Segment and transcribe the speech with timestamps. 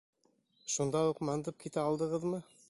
[0.75, 2.43] —Шунда уҡ мандып китә алдығыҙмы?